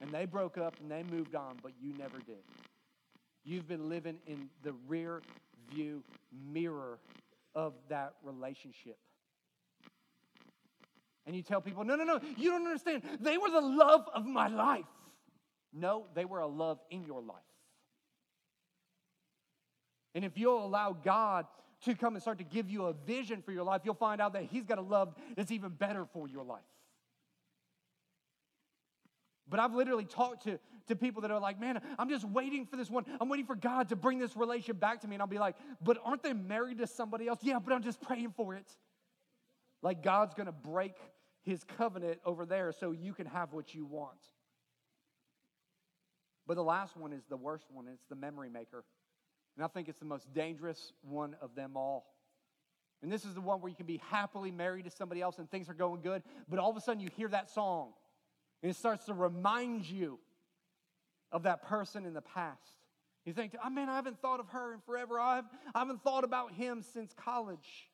[0.00, 2.42] and they broke up and they moved on, but you never did.
[3.44, 5.22] You've been living in the rear
[5.70, 6.02] view
[6.52, 6.98] mirror
[7.54, 8.98] of that relationship
[11.28, 13.02] and you tell people, no, no, no, you don't understand.
[13.20, 14.86] They were the love of my life.
[15.74, 17.36] No, they were a love in your life.
[20.14, 21.44] And if you'll allow God
[21.84, 24.32] to come and start to give you a vision for your life, you'll find out
[24.32, 26.62] that He's got a love that's even better for your life.
[29.50, 32.76] But I've literally talked to, to people that are like, man, I'm just waiting for
[32.76, 33.04] this one.
[33.20, 35.16] I'm waiting for God to bring this relationship back to me.
[35.16, 37.40] And I'll be like, but aren't they married to somebody else?
[37.42, 38.66] Yeah, but I'm just praying for it.
[39.82, 40.94] Like God's gonna break
[41.48, 44.18] his covenant over there so you can have what you want.
[46.46, 48.84] But the last one is the worst one, it's the memory maker.
[49.56, 52.06] And I think it's the most dangerous one of them all.
[53.02, 55.50] And this is the one where you can be happily married to somebody else and
[55.50, 57.92] things are going good, but all of a sudden you hear that song
[58.62, 60.18] and it starts to remind you
[61.32, 62.60] of that person in the past.
[63.24, 65.18] You think, oh man, I haven't thought of her in forever.
[65.18, 65.44] I've,
[65.74, 67.88] I haven't thought about him since college.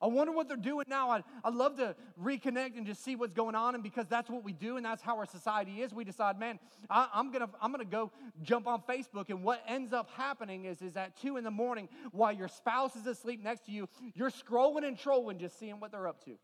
[0.00, 1.10] I wonder what they're doing now.
[1.10, 3.74] I'd, I'd love to reconnect and just see what's going on.
[3.74, 6.58] And because that's what we do and that's how our society is, we decide, man,
[6.90, 9.30] I, am going to I'm gonna go jump on Facebook.
[9.30, 12.94] And what ends up happening is, is at 2 in the morning, while your spouse
[12.94, 16.36] is asleep next to you, you're scrolling and trolling just seeing what they're up to.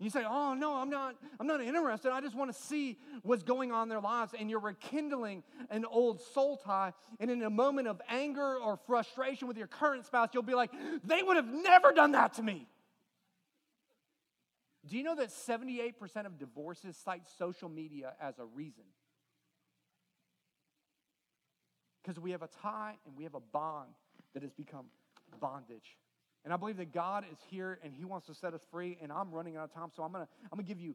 [0.00, 1.16] You say, "Oh no, I'm not.
[1.38, 2.10] I'm not interested.
[2.10, 5.84] I just want to see what's going on in their lives." And you're rekindling an
[5.84, 6.92] old soul tie.
[7.20, 10.72] And in a moment of anger or frustration with your current spouse, you'll be like,
[11.04, 12.68] "They would have never done that to me."
[14.86, 18.84] Do you know that 78% of divorces cite social media as a reason?
[22.02, 23.94] Because we have a tie and we have a bond
[24.34, 24.90] that has become
[25.40, 25.96] bondage.
[26.44, 28.98] And I believe that God is here and He wants to set us free.
[29.02, 30.94] And I'm running out of time, so I'm gonna I'm gonna give you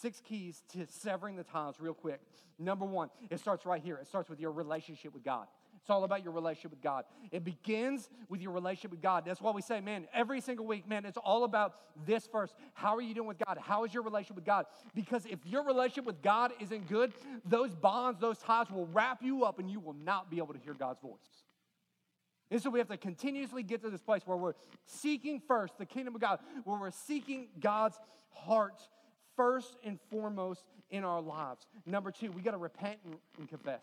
[0.00, 2.20] six keys to severing the ties real quick.
[2.58, 3.96] Number one, it starts right here.
[3.96, 5.46] It starts with your relationship with God.
[5.86, 7.04] It's all about your relationship with God.
[7.30, 9.24] It begins with your relationship with God.
[9.24, 11.74] That's why we say, man, every single week, man, it's all about
[12.04, 12.54] this first.
[12.74, 13.56] How are you doing with God?
[13.60, 14.66] How is your relationship with God?
[14.96, 17.12] Because if your relationship with God isn't good,
[17.44, 20.60] those bonds, those ties will wrap you up and you will not be able to
[20.60, 21.44] hear God's voice.
[22.50, 24.54] And so we have to continuously get to this place where we're
[24.86, 27.98] seeking first the kingdom of God, where we're seeking God's
[28.30, 28.80] heart
[29.36, 31.66] first and foremost in our lives.
[31.84, 33.80] Number two, we got to repent and, confess.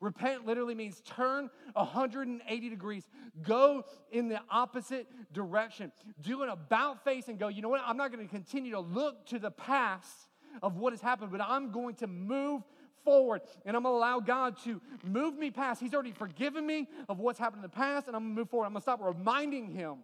[0.00, 3.08] Repent literally means turn 180 degrees,
[3.42, 5.92] go in the opposite direction.
[6.20, 7.82] Do an about face and go, you know what?
[7.86, 10.28] I'm not going to continue to look to the past
[10.60, 12.62] of what has happened, but I'm going to move
[13.04, 15.80] forward and I'm going to allow God to move me past.
[15.80, 18.50] He's already forgiven me of what's happened in the past, and I'm going to move
[18.50, 18.66] forward.
[18.66, 19.98] I'm going to stop reminding Him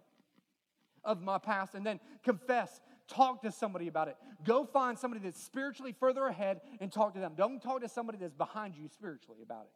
[1.04, 2.80] of my past and then confess.
[3.08, 4.16] Talk to somebody about it.
[4.44, 7.32] Go find somebody that's spiritually further ahead and talk to them.
[7.36, 9.72] Don't talk to somebody that's behind you spiritually about it.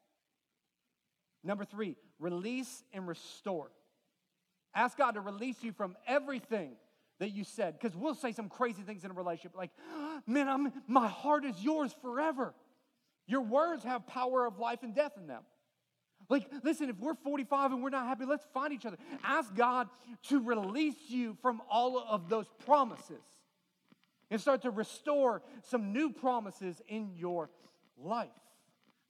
[1.42, 3.70] Number three, release and restore.
[4.74, 6.72] Ask God to release you from everything
[7.18, 9.70] that you said, because we'll say some crazy things in a relationship like,
[10.26, 12.54] man, I'm, my heart is yours forever.
[13.26, 15.42] Your words have power of life and death in them.
[16.28, 18.96] Like, listen, if we're 45 and we're not happy, let's find each other.
[19.22, 19.88] Ask God
[20.28, 23.22] to release you from all of those promises
[24.30, 27.50] and start to restore some new promises in your
[27.98, 28.30] life.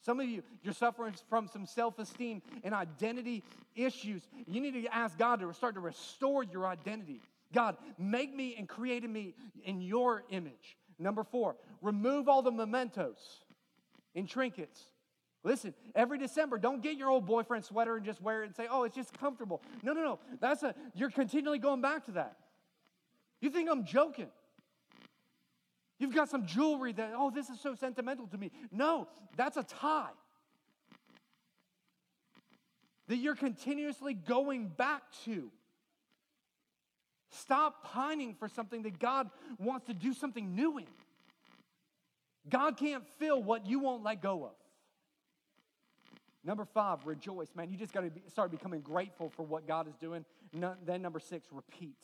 [0.01, 3.45] Some of you, you're suffering from some self esteem and identity
[3.77, 4.29] issues.
[4.47, 7.21] You need to ask God to start to restore your identity.
[7.55, 9.35] God, make me and create me
[9.65, 10.77] in your image.
[10.99, 13.42] Number four, remove all the mementos
[14.15, 14.81] and trinkets.
[15.45, 18.69] Listen, every December, don't get your old boyfriend sweater and just wear it and say,
[18.71, 19.61] oh, it's just comfortable.
[19.83, 20.19] No, no, no.
[20.41, 22.37] That's a, you're continually going back to that.
[23.41, 24.29] You think I'm joking?
[25.99, 28.53] You've got some jewelry that, oh, this is so sentimental to me.
[28.71, 30.11] No, that's a tie.
[33.09, 35.51] That you're continuously going back to.
[37.31, 40.87] Stop pining for something that God wants to do something new in.
[42.49, 44.53] God can't fill what you won't let go of.
[46.45, 47.49] Number five, rejoice.
[47.55, 50.25] Man, you just got to be, start becoming grateful for what God is doing.
[50.53, 51.99] No, then, number six, repeat.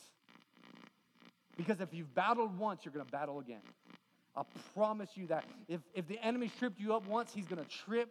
[1.57, 3.61] Because if you've battled once, you're going to battle again.
[4.35, 5.43] I promise you that.
[5.67, 8.09] If, if the enemy tripped you up once, he's going to trip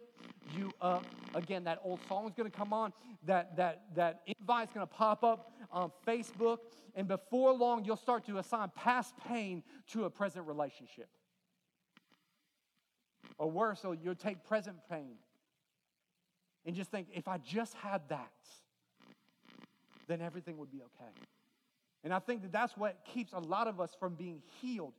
[0.55, 1.03] you up
[1.33, 1.63] again.
[1.63, 2.93] That old song is going to come on.
[3.25, 6.59] That, that, that invite's going to pop up on Facebook.
[6.93, 9.63] And before long, you'll start to assign past pain
[9.93, 11.09] to a present relationship.
[13.39, 15.15] Or worse, so you'll take present pain
[16.65, 18.31] and just think, if I just had that,
[20.07, 21.11] then everything would be okay.
[22.03, 24.93] And I think that that's what keeps a lot of us from being healed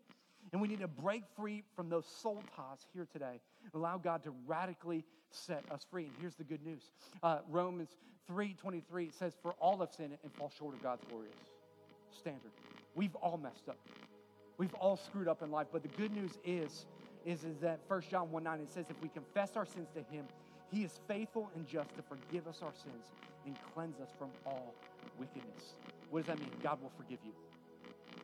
[0.52, 3.40] and we need to break free from those soul ties here today.
[3.64, 6.04] And allow God to radically set us free.
[6.04, 6.90] And here's the good news.
[7.22, 7.90] Uh, Romans
[8.30, 11.34] 3.23 says, For all have sinned and fall short of God's glorious
[12.18, 12.50] standard.
[12.94, 13.78] We've all messed up.
[14.58, 15.68] We've all screwed up in life.
[15.72, 16.86] But the good news is,
[17.24, 20.02] is, is that 1 John 1 9, it says, If we confess our sins to
[20.14, 20.26] him,
[20.70, 23.12] he is faithful and just to forgive us our sins
[23.46, 24.74] and cleanse us from all
[25.18, 25.74] wickedness.
[26.10, 26.50] What does that mean?
[26.62, 27.32] God will forgive you.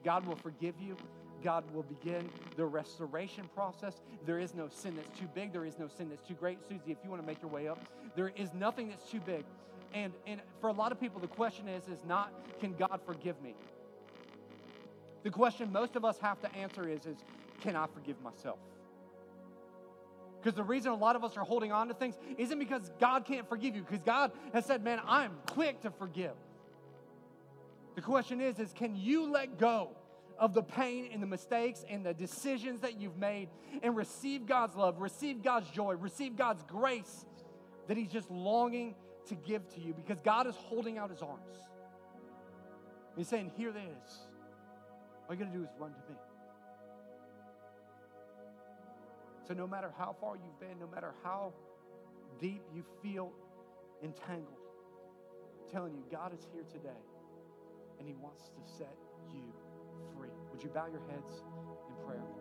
[0.05, 0.97] God will forgive you
[1.43, 4.01] God will begin the restoration process.
[4.25, 5.53] There is no sin that's too big.
[5.53, 6.59] There is no sin that's too great.
[6.63, 7.79] Susie, if you want to make your way up,
[8.15, 9.45] there is nothing that's too big.
[9.95, 13.41] And, and for a lot of people, the question is, is not, can God forgive
[13.43, 13.55] me?
[15.23, 17.19] The question most of us have to answer is, is
[17.61, 18.59] can I forgive myself?
[20.47, 23.25] Because the reason a lot of us are holding on to things isn't because God
[23.25, 26.35] can't forgive you, because God has said, man, I'm quick to forgive.
[27.97, 29.97] The question is, is can you let go
[30.39, 33.49] of the pain and the mistakes and the decisions that you've made
[33.83, 37.27] and receive God's love, receive God's joy, receive God's grace
[37.89, 38.95] that He's just longing
[39.27, 41.57] to give to you because God is holding out His arms.
[43.17, 44.19] He's saying, Here it is.
[45.29, 46.17] All you got to do is run to me.
[49.47, 51.53] So, no matter how far you've been, no matter how
[52.41, 53.33] deep you feel
[54.03, 54.59] entangled,
[55.63, 57.03] I'm telling you, God is here today
[57.99, 58.97] and He wants to set
[59.33, 59.43] you
[60.17, 60.31] free.
[60.51, 61.31] Would you bow your heads
[61.89, 62.36] in prayer?